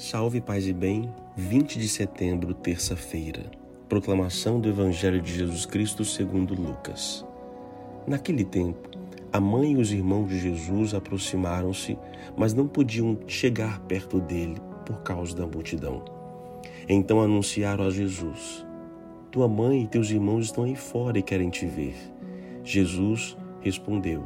Salve 0.00 0.40
paz 0.40 0.66
e 0.66 0.72
bem, 0.72 1.12
20 1.36 1.78
de 1.78 1.86
setembro, 1.86 2.54
terça-feira. 2.54 3.50
Proclamação 3.86 4.58
do 4.58 4.66
Evangelho 4.66 5.20
de 5.20 5.30
Jesus 5.30 5.66
Cristo 5.66 6.06
segundo 6.06 6.54
Lucas. 6.54 7.22
Naquele 8.06 8.42
tempo, 8.42 8.88
a 9.30 9.38
mãe 9.38 9.72
e 9.72 9.76
os 9.76 9.92
irmãos 9.92 10.30
de 10.30 10.38
Jesus 10.38 10.94
aproximaram-se, 10.94 11.98
mas 12.34 12.54
não 12.54 12.66
podiam 12.66 13.18
chegar 13.26 13.78
perto 13.80 14.18
dele 14.20 14.56
por 14.86 15.02
causa 15.02 15.36
da 15.36 15.46
multidão. 15.46 16.02
Então 16.88 17.20
anunciaram 17.20 17.84
a 17.84 17.90
Jesus: 17.90 18.64
Tua 19.30 19.46
mãe 19.46 19.82
e 19.82 19.86
teus 19.86 20.10
irmãos 20.10 20.46
estão 20.46 20.64
aí 20.64 20.76
fora 20.76 21.18
e 21.18 21.22
querem 21.22 21.50
te 21.50 21.66
ver. 21.66 21.94
Jesus 22.64 23.36
respondeu: 23.60 24.24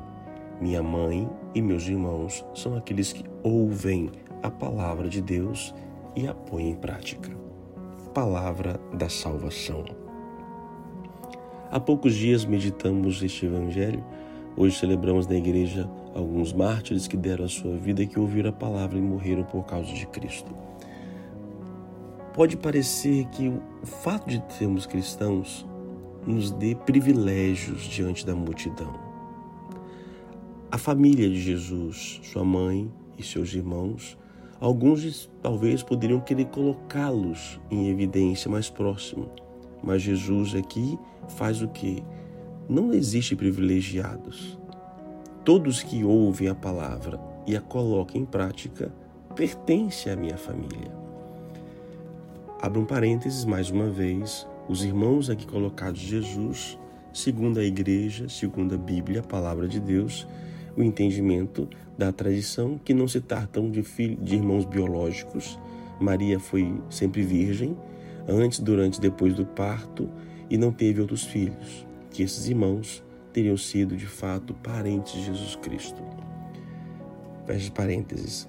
Minha 0.61 0.85
mãe 0.85 1.29
e 1.53 1.61
meus 1.61 1.89
irmãos 1.89 2.45
são 2.55 2.77
aqueles 2.77 3.13
que 3.13 3.25
ouvem 3.43 4.09
a 4.45 4.51
palavra 4.51 5.09
de 5.09 5.23
Deus 5.23 5.75
e 6.15 6.29
a 6.29 6.35
põe 6.35 6.69
em 6.69 6.75
prática. 6.75 7.31
Palavra 8.13 8.79
da 8.93 9.09
salvação. 9.09 9.87
Há 11.71 11.81
poucos 11.81 12.15
dias 12.15 12.45
meditamos 12.45 13.23
este 13.23 13.47
evangelho. 13.47 14.05
Hoje 14.55 14.79
celebramos 14.79 15.27
na 15.27 15.35
igreja 15.35 15.89
alguns 16.15 16.53
mártires 16.53 17.09
que 17.09 17.17
deram 17.17 17.47
a 17.47 17.49
sua 17.49 17.75
vida 17.75 18.03
e 18.03 18.07
que 18.07 18.21
ouviram 18.21 18.51
a 18.51 18.53
palavra 18.53 18.99
e 18.99 19.01
morreram 19.01 19.45
por 19.45 19.65
causa 19.65 19.91
de 19.91 20.07
Cristo. 20.09 20.55
Pode 22.35 22.59
parecer 22.59 23.25
que 23.29 23.49
o 23.49 23.87
fato 23.87 24.29
de 24.29 24.41
termos 24.59 24.85
cristãos 24.85 25.67
nos 26.27 26.51
dê 26.51 26.75
privilégios 26.75 27.85
diante 27.85 28.27
da 28.27 28.35
multidão. 28.35 28.93
A 30.71 30.77
família 30.77 31.31
de 31.31 31.41
Jesus, 31.41 32.21
sua 32.25 32.45
mãe 32.45 32.93
e 33.17 33.23
seus 33.23 33.55
irmãos, 33.55 34.19
Alguns 34.65 35.31
talvez 35.43 35.83
poderiam 35.83 36.21
querer 36.21 36.47
colocá-los 36.47 37.61
em 37.71 37.91
evidência 37.91 38.51
mais 38.51 38.71
próximo, 38.71 39.29
mas 39.83 40.01
Jesus 40.01 40.55
aqui 40.55 40.99
faz 41.37 41.61
o 41.61 41.69
que? 41.69 42.03
Não 42.67 42.95
existe 42.95 43.37
privilegiados. 43.37 44.59
Todos 45.45 45.83
que 45.83 46.03
ouvem 46.03 46.49
a 46.49 46.55
palavra 46.55 47.21
e 47.47 47.55
a 47.55 47.61
colocam 47.61 48.19
em 48.19 48.25
prática 48.25 48.91
pertencem 49.37 50.11
à 50.11 50.17
minha 50.17 50.39
família. 50.39 50.91
Abra 52.59 52.81
um 52.81 52.87
parênteses 52.87 53.45
mais 53.45 53.69
uma 53.69 53.91
vez. 53.91 54.49
Os 54.67 54.83
irmãos 54.83 55.29
aqui 55.29 55.47
colocados 55.47 56.01
Jesus, 56.01 56.79
segundo 57.13 57.61
a 57.61 57.65
igreja, 57.65 58.31
segundo 58.31 58.77
a 58.77 58.79
Bíblia, 58.79 59.21
a 59.21 59.25
palavra 59.25 59.69
de 59.69 59.79
Deus, 59.79 60.27
o 60.77 60.83
entendimento 60.83 61.69
da 61.97 62.13
tradição 62.13 62.79
que 62.85 62.93
não 62.93 63.07
se 63.07 63.21
tratam 63.21 63.71
de, 63.71 63.83
filhos, 63.83 64.25
de 64.25 64.37
irmãos 64.37 64.65
biológicos. 64.65 65.59
Maria 66.01 66.41
foi 66.41 66.75
sempre 66.91 67.23
virgem, 67.23 67.77
antes, 68.29 68.59
durante 68.59 68.99
e 68.99 69.01
depois 69.01 69.35
do 69.35 69.47
parto, 69.47 70.09
e 70.51 70.59
não 70.59 70.73
teve 70.73 71.01
outros 71.01 71.25
filhos, 71.25 71.87
que 72.11 72.23
esses 72.23 72.49
irmãos 72.49 73.03
teriam 73.33 73.57
sido 73.57 73.97
de 73.97 74.07
fato 74.07 74.55
parentes 74.55 75.13
de 75.15 75.25
Jesus 75.25 75.57
Cristo. 75.57 76.03
Fecha 77.47 77.71
parênteses. 77.71 78.49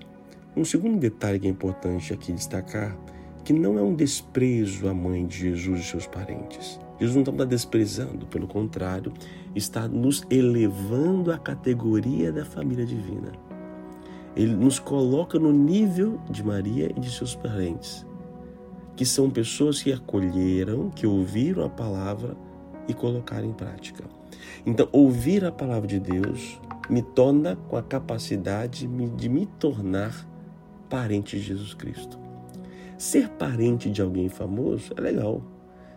Um 0.55 0.63
segundo 0.63 0.97
detalhe 0.97 1.39
que 1.39 1.47
é 1.47 1.49
importante 1.49 2.13
aqui 2.13 2.31
destacar, 2.31 2.97
que 3.43 3.53
não 3.53 3.77
é 3.77 3.81
um 3.81 3.93
desprezo 3.93 4.87
à 4.87 4.93
mãe 4.93 5.25
de 5.25 5.37
Jesus 5.37 5.81
e 5.81 5.83
seus 5.83 6.07
parentes. 6.07 6.79
Jesus 6.99 7.15
não 7.25 7.33
está 7.33 7.45
desprezando, 7.45 8.25
pelo 8.27 8.47
contrário, 8.47 9.11
está 9.53 9.87
nos 9.87 10.23
elevando 10.29 11.31
à 11.31 11.37
categoria 11.37 12.31
da 12.31 12.45
família 12.45 12.85
divina. 12.85 13.31
Ele 14.35 14.55
nos 14.55 14.79
coloca 14.79 15.37
no 15.39 15.51
nível 15.51 16.19
de 16.29 16.43
Maria 16.43 16.91
e 16.95 16.99
de 16.99 17.11
seus 17.11 17.35
parentes, 17.35 18.05
que 18.95 19.05
são 19.05 19.29
pessoas 19.29 19.81
que 19.81 19.91
acolheram, 19.91 20.89
que 20.89 21.05
ouviram 21.05 21.65
a 21.65 21.69
palavra 21.69 22.35
e 22.87 22.93
colocaram 22.93 23.47
em 23.47 23.53
prática. 23.53 24.03
Então, 24.65 24.87
ouvir 24.91 25.43
a 25.43 25.51
palavra 25.51 25.87
de 25.87 25.99
Deus 25.99 26.59
me 26.89 27.01
torna 27.01 27.55
com 27.55 27.77
a 27.77 27.83
capacidade 27.83 28.87
de 28.87 29.29
me 29.29 29.45
tornar 29.45 30.27
parente 30.89 31.37
de 31.37 31.43
Jesus 31.43 31.73
Cristo. 31.73 32.17
Ser 32.97 33.29
parente 33.29 33.89
de 33.89 34.01
alguém 34.01 34.29
famoso 34.29 34.93
é 34.95 35.01
legal 35.01 35.41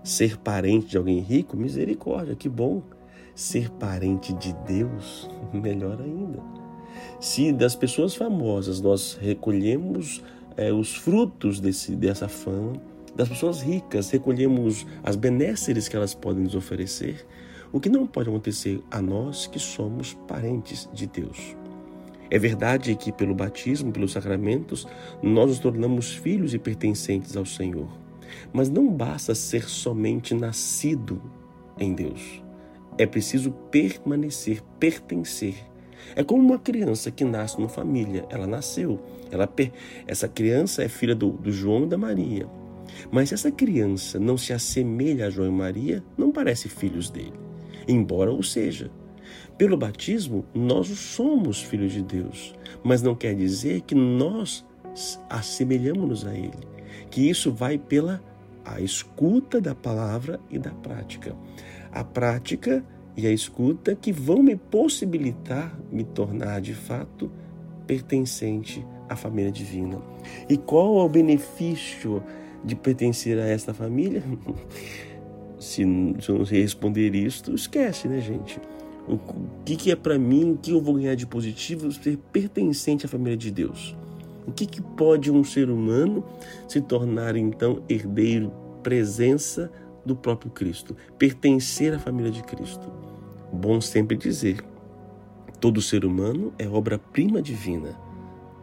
Ser 0.08 0.38
parente 0.38 0.86
de 0.86 0.96
alguém 0.96 1.20
rico, 1.20 1.54
misericórdia, 1.54 2.34
que 2.34 2.48
bom. 2.48 2.82
Ser 3.34 3.68
parente 3.72 4.32
de 4.32 4.54
Deus, 4.66 5.28
melhor 5.52 6.00
ainda. 6.00 6.42
Se 7.20 7.52
das 7.52 7.76
pessoas 7.76 8.14
famosas 8.14 8.80
nós 8.80 9.18
recolhemos 9.20 10.24
é, 10.56 10.72
os 10.72 10.96
frutos 10.96 11.60
desse, 11.60 11.94
dessa 11.94 12.26
fama, 12.26 12.80
das 13.14 13.28
pessoas 13.28 13.60
ricas 13.60 14.08
recolhemos 14.08 14.86
as 15.04 15.14
benesses 15.14 15.88
que 15.88 15.96
elas 15.96 16.14
podem 16.14 16.44
nos 16.44 16.54
oferecer, 16.54 17.26
o 17.70 17.78
que 17.78 17.90
não 17.90 18.06
pode 18.06 18.30
acontecer 18.30 18.82
a 18.90 19.02
nós 19.02 19.46
que 19.46 19.58
somos 19.58 20.14
parentes 20.26 20.88
de 20.90 21.06
Deus. 21.06 21.54
É 22.30 22.38
verdade 22.38 22.94
que 22.94 23.12
pelo 23.12 23.34
batismo, 23.34 23.92
pelos 23.92 24.12
sacramentos, 24.12 24.88
nós 25.22 25.48
nos 25.50 25.58
tornamos 25.58 26.14
filhos 26.14 26.54
e 26.54 26.58
pertencentes 26.58 27.36
ao 27.36 27.44
Senhor. 27.44 28.07
Mas 28.52 28.68
não 28.68 28.92
basta 28.92 29.34
ser 29.34 29.68
somente 29.68 30.34
nascido 30.34 31.20
em 31.78 31.94
Deus. 31.94 32.42
É 32.96 33.06
preciso 33.06 33.52
permanecer, 33.70 34.62
pertencer. 34.78 35.54
É 36.16 36.24
como 36.24 36.42
uma 36.42 36.58
criança 36.58 37.10
que 37.10 37.24
nasce 37.24 37.56
numa 37.56 37.68
família. 37.68 38.26
Ela 38.30 38.46
nasceu. 38.46 39.00
Ela, 39.30 39.48
essa 40.06 40.28
criança 40.28 40.82
é 40.82 40.88
filha 40.88 41.14
do, 41.14 41.30
do 41.30 41.52
João 41.52 41.84
e 41.84 41.88
da 41.88 41.98
Maria. 41.98 42.48
Mas 43.10 43.28
se 43.28 43.34
essa 43.34 43.50
criança 43.50 44.18
não 44.18 44.36
se 44.36 44.52
assemelha 44.52 45.26
a 45.26 45.30
João 45.30 45.48
e 45.48 45.52
Maria, 45.52 46.02
não 46.16 46.32
parece 46.32 46.68
filhos 46.68 47.10
dele, 47.10 47.34
embora 47.86 48.32
o 48.32 48.42
seja. 48.42 48.90
Pelo 49.58 49.76
batismo, 49.76 50.44
nós 50.54 50.88
somos 50.88 51.62
filhos 51.62 51.92
de 51.92 52.02
Deus, 52.02 52.54
mas 52.82 53.02
não 53.02 53.14
quer 53.14 53.34
dizer 53.34 53.82
que 53.82 53.94
nós 53.94 54.64
assemelhamos-nos 55.28 56.26
a 56.26 56.34
Ele 56.34 56.77
que 57.10 57.28
isso 57.28 57.52
vai 57.52 57.78
pela 57.78 58.22
a 58.64 58.80
escuta 58.80 59.60
da 59.60 59.74
palavra 59.74 60.38
e 60.50 60.58
da 60.58 60.70
prática. 60.70 61.34
A 61.90 62.04
prática 62.04 62.84
e 63.16 63.26
a 63.26 63.32
escuta 63.32 63.96
que 63.96 64.12
vão 64.12 64.42
me 64.42 64.56
possibilitar 64.56 65.76
me 65.90 66.04
tornar 66.04 66.60
de 66.60 66.74
fato 66.74 67.30
pertencente 67.86 68.84
à 69.08 69.16
família 69.16 69.50
divina. 69.50 70.00
E 70.48 70.56
qual 70.56 71.00
é 71.00 71.02
o 71.02 71.08
benefício 71.08 72.22
de 72.62 72.76
pertencer 72.76 73.38
a 73.38 73.46
esta 73.46 73.72
família? 73.72 74.22
se, 75.58 75.82
se 76.20 76.28
eu 76.28 76.38
não 76.38 76.44
responder 76.44 77.14
isto, 77.14 77.54
esquece, 77.54 78.06
né, 78.06 78.20
gente? 78.20 78.60
O 79.08 79.18
que, 79.64 79.74
que 79.74 79.90
é 79.90 79.96
para 79.96 80.18
mim, 80.18 80.52
o 80.52 80.56
que 80.58 80.70
eu 80.70 80.80
vou 80.82 80.94
ganhar 80.94 81.14
de 81.14 81.26
positivo 81.26 81.90
ser 81.90 82.18
pertencente 82.30 83.06
à 83.06 83.08
família 83.08 83.36
de 83.36 83.50
Deus? 83.50 83.96
O 84.48 84.50
que, 84.50 84.64
que 84.64 84.80
pode 84.80 85.30
um 85.30 85.44
ser 85.44 85.68
humano 85.68 86.24
se 86.66 86.80
tornar 86.80 87.36
então 87.36 87.82
herdeiro, 87.86 88.50
presença 88.82 89.70
do 90.06 90.16
próprio 90.16 90.50
Cristo, 90.50 90.96
pertencer 91.18 91.92
à 91.92 91.98
família 91.98 92.30
de 92.30 92.42
Cristo? 92.42 92.90
Bom 93.52 93.78
sempre 93.78 94.16
dizer: 94.16 94.64
todo 95.60 95.82
ser 95.82 96.02
humano 96.02 96.54
é 96.58 96.66
obra-prima 96.66 97.42
divina. 97.42 97.94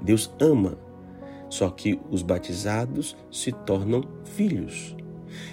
Deus 0.01 0.33
ama, 0.41 0.75
só 1.51 1.69
que 1.69 1.99
os 2.09 2.23
batizados 2.23 3.15
se 3.31 3.51
tornam 3.51 4.03
filhos. 4.23 4.95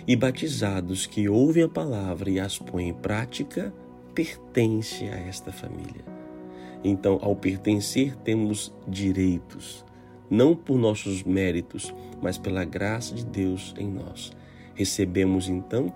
E 0.09 0.17
batizados 0.17 1.05
que 1.05 1.29
ouvem 1.29 1.65
a 1.65 1.69
palavra 1.69 2.31
e 2.31 2.41
as 2.41 2.59
põem 2.59 2.89
em 2.89 2.95
prática, 2.95 3.71
pertencem 4.15 5.11
a 5.11 5.17
esta 5.17 5.53
família. 5.53 6.07
Então, 6.83 7.19
ao 7.21 7.37
pertencer, 7.37 8.17
temos 8.17 8.73
direitos 8.89 9.85
não 10.33 10.57
por 10.57 10.79
nossos 10.79 11.23
méritos, 11.25 11.95
mas 12.23 12.39
pela 12.39 12.65
graça 12.65 13.15
de 13.15 13.27
Deus 13.27 13.75
em 13.79 13.87
nós. 13.87 14.33
Recebemos 14.75 15.47
então 15.47 15.93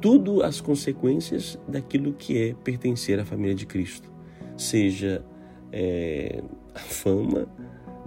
tudo 0.00 0.44
as 0.44 0.60
consequências 0.60 1.58
daquilo 1.66 2.12
que 2.12 2.38
é 2.40 2.54
pertencer 2.54 3.18
à 3.18 3.24
família 3.24 3.56
de 3.56 3.66
Cristo, 3.66 4.08
seja 4.56 5.24
é, 5.72 6.44
a 6.76 6.78
fama 6.78 7.48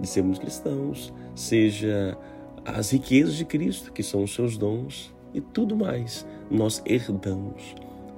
de 0.00 0.08
sermos 0.08 0.38
cristãos, 0.38 1.12
seja 1.34 2.16
as 2.64 2.90
riquezas 2.90 3.34
de 3.34 3.44
Cristo, 3.44 3.92
que 3.92 4.02
são 4.02 4.22
os 4.22 4.32
seus 4.34 4.56
dons, 4.56 5.14
e 5.34 5.42
tudo 5.42 5.76
mais 5.76 6.26
nós 6.50 6.82
herdamos. 6.86 7.74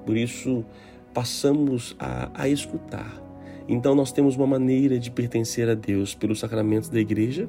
Por 0.06 0.16
isso, 0.16 0.64
passamos 1.12 1.96
a, 1.98 2.30
a 2.34 2.48
escutar 2.48 3.21
então 3.68 3.94
nós 3.94 4.12
temos 4.12 4.36
uma 4.36 4.46
maneira 4.46 4.98
de 4.98 5.10
pertencer 5.10 5.68
a 5.68 5.74
Deus 5.74 6.14
pelos 6.14 6.40
sacramentos 6.40 6.88
da 6.88 7.00
igreja 7.00 7.48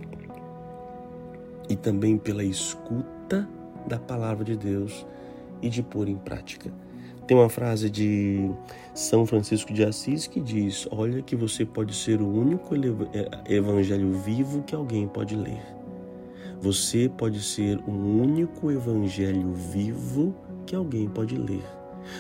e 1.70 1.76
também 1.76 2.18
pela 2.18 2.44
escuta 2.44 3.48
da 3.88 4.00
palavra 4.00 4.44
de 4.44 4.56
Deus 4.56 5.06
e 5.62 5.70
de 5.70 5.82
pôr 5.82 6.08
em 6.08 6.16
prática. 6.16 6.72
Tem 7.26 7.38
uma 7.38 7.50
frase 7.50 7.90
de 7.90 8.52
São 8.94 9.26
Francisco 9.26 9.74
de 9.74 9.84
Assis 9.84 10.28
que 10.28 10.42
diz: 10.42 10.88
Olha, 10.92 11.22
que 11.22 11.36
você 11.36 11.66
pode 11.66 11.96
ser 11.96 12.22
o 12.22 12.28
único 12.28 12.76
é, 12.76 13.56
evangelho 13.56 14.12
vivo 14.20 14.62
que 14.64 14.76
alguém 14.76 15.08
pode 15.08 15.36
ler. 15.36 15.62
Você 16.62 17.10
pode 17.10 17.42
ser 17.42 17.80
um 17.88 18.22
único 18.22 18.72
evangelho 18.72 19.54
vivo 19.54 20.36
que 20.66 20.76
alguém 20.76 21.08
pode 21.08 21.38
ler. 21.38 21.64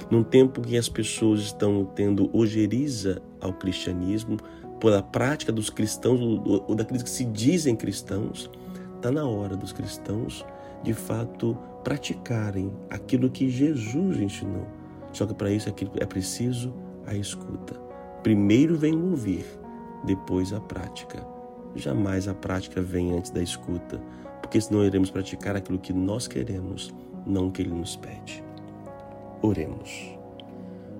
Num 0.09 0.23
tempo 0.23 0.61
que 0.61 0.77
as 0.77 0.89
pessoas 0.89 1.41
estão 1.41 1.85
tendo 1.85 2.29
ojeriza 2.35 3.21
ao 3.41 3.53
cristianismo, 3.53 4.37
pela 4.79 5.01
prática 5.01 5.51
dos 5.51 5.69
cristãos, 5.69 6.19
ou 6.67 6.75
daqueles 6.75 7.03
que 7.03 7.09
se 7.09 7.23
dizem 7.25 7.75
cristãos, 7.75 8.49
está 8.95 9.11
na 9.11 9.25
hora 9.25 9.55
dos 9.55 9.71
cristãos, 9.71 10.45
de 10.83 10.93
fato, 10.93 11.57
praticarem 11.83 12.71
aquilo 12.89 13.29
que 13.29 13.49
Jesus 13.49 14.19
ensinou. 14.19 14.67
Só 15.13 15.25
que 15.25 15.33
para 15.33 15.51
isso 15.51 15.69
é 15.69 16.05
preciso 16.05 16.73
a 17.05 17.15
escuta. 17.15 17.79
Primeiro 18.23 18.75
vem 18.75 18.93
o 18.93 19.11
ouvir, 19.11 19.45
depois 20.03 20.51
a 20.51 20.59
prática. 20.59 21.25
Jamais 21.75 22.27
a 22.27 22.33
prática 22.33 22.81
vem 22.81 23.17
antes 23.17 23.31
da 23.31 23.41
escuta, 23.41 24.01
porque 24.41 24.59
senão 24.59 24.85
iremos 24.85 25.09
praticar 25.09 25.55
aquilo 25.55 25.79
que 25.79 25.93
nós 25.93 26.27
queremos, 26.27 26.93
não 27.25 27.47
o 27.47 27.51
que 27.51 27.61
Ele 27.61 27.73
nos 27.73 27.95
pede. 27.95 28.43
Oremos. 29.45 30.17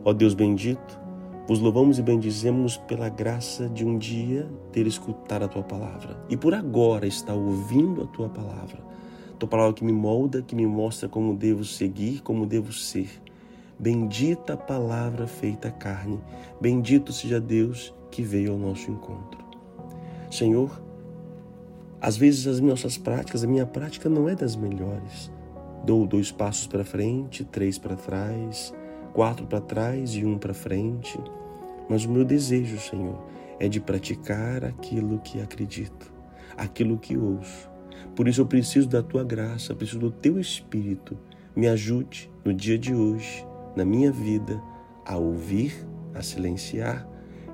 Ó 0.04 0.12
Deus 0.12 0.34
bendito, 0.34 1.00
vos 1.48 1.62
louvamos 1.62 1.98
e 1.98 2.02
bendizemos 2.02 2.76
pela 2.76 3.08
graça 3.08 3.70
de 3.70 3.86
um 3.86 3.98
dia 3.98 4.52
ter 4.70 4.86
escutado 4.86 5.46
a 5.46 5.48
tua 5.48 5.64
palavra 5.64 6.22
e 6.30 6.36
por 6.36 6.54
agora 6.54 7.08
estar 7.08 7.34
ouvindo 7.34 8.04
a 8.04 8.08
tua 8.08 8.28
palavra. 8.28 8.80
Tua 9.40 9.48
palavra 9.48 9.74
que 9.74 9.86
me 9.86 9.94
molda, 9.94 10.42
que 10.42 10.58
me 10.58 10.68
mostra 10.68 11.08
como 11.08 11.34
devo 11.34 11.64
seguir, 11.64 12.22
como 12.22 12.46
devo 12.46 12.74
ser. 12.74 13.10
Bendita 13.80 14.56
a 14.56 14.58
palavra 14.58 15.26
feita 15.26 15.72
carne. 15.72 16.20
Bendito 16.60 17.14
seja 17.14 17.40
Deus 17.40 17.96
que 18.12 18.22
veio 18.22 18.52
ao 18.52 18.58
nosso 18.58 18.92
encontro. 18.92 19.42
Senhor, 20.30 20.84
às 22.02 22.18
vezes 22.18 22.46
as 22.46 22.60
nossas 22.60 22.98
práticas, 22.98 23.42
a 23.42 23.48
minha 23.48 23.66
prática 23.66 24.10
não 24.10 24.28
é 24.28 24.36
das 24.36 24.54
melhores. 24.58 25.32
Dou 25.84 26.08
dois 26.08 26.32
passos 26.32 26.66
para 26.66 26.86
frente, 26.86 27.44
três 27.44 27.78
para 27.78 27.98
trás, 27.98 28.74
quatro 29.12 29.46
para 29.46 29.60
trás 29.60 30.16
e 30.16 30.24
um 30.24 30.38
para 30.38 30.54
frente. 30.54 31.20
Mas 31.90 32.06
o 32.06 32.10
meu 32.10 32.24
desejo, 32.24 32.80
Senhor, 32.80 33.22
é 33.60 33.68
de 33.68 33.82
praticar 33.82 34.64
aquilo 34.64 35.20
que 35.20 35.42
acredito, 35.42 36.10
aquilo 36.56 36.98
que 36.98 37.18
ouço. 37.18 37.70
Por 38.16 38.30
isso 38.30 38.40
eu 38.40 38.46
preciso 38.46 38.88
da 38.88 39.04
tua 39.04 39.26
graça, 39.26 39.76
preciso 39.76 40.00
do 40.00 40.10
teu 40.10 40.40
espírito. 40.40 41.18
Me 41.54 41.68
ajude 41.68 42.32
no 42.46 42.54
dia 42.54 42.78
de 42.78 42.96
hoje, 42.96 43.46
na 43.76 43.84
minha 43.84 44.12
vida, 44.12 44.62
a 45.06 45.18
ouvir, 45.18 45.86
a 46.16 46.22
silenciar 46.22 47.06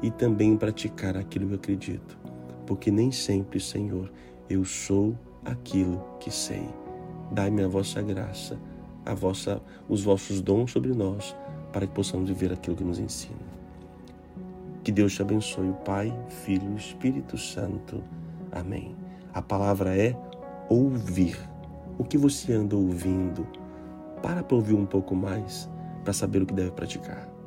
e 0.04 0.12
também 0.12 0.56
praticar 0.56 1.18
aquilo 1.18 1.48
que 1.48 1.56
acredito. 1.56 2.20
Porque 2.68 2.92
nem 2.92 3.12
sempre, 3.12 3.60
Senhor, 3.60 4.12
eu 4.48 4.64
sou 4.64 5.18
aquilo 5.44 6.00
que 6.20 6.30
sei 6.30 6.70
dai-me 7.32 7.64
a 7.64 7.68
vossa 7.68 8.02
graça, 8.02 8.58
a 9.06 9.14
vossa, 9.14 9.62
os 9.88 10.04
vossos 10.04 10.42
dons 10.42 10.72
sobre 10.72 10.94
nós, 10.94 11.36
para 11.72 11.86
que 11.86 11.94
possamos 11.94 12.30
viver 12.30 12.52
aquilo 12.52 12.76
que 12.76 12.84
nos 12.84 13.00
ensina. 13.00 13.50
Que 14.84 14.92
Deus 14.92 15.14
te 15.14 15.22
abençoe, 15.22 15.74
Pai, 15.86 16.14
Filho 16.44 16.72
e 16.74 16.78
Espírito 16.78 17.38
Santo. 17.38 18.04
Amém. 18.52 18.96
A 19.34 19.42
palavra 19.42 19.96
é 19.96 20.16
ouvir. 20.70 21.38
O 21.98 22.04
que 22.04 22.18
você 22.18 22.54
anda 22.54 22.76
ouvindo? 22.76 23.46
Para 24.22 24.42
para 24.42 24.56
ouvir 24.56 24.74
um 24.74 24.86
pouco 24.86 25.16
mais, 25.16 25.70
para 26.04 26.14
saber 26.14 26.42
o 26.42 26.46
que 26.46 26.54
deve 26.54 26.72
praticar. 26.72 27.39